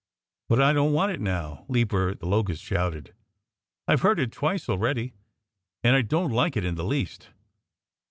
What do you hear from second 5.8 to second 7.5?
and I don't like it in the least!"